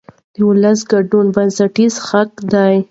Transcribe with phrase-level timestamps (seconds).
[0.33, 2.73] د ولس ګډون بنسټیز حق دی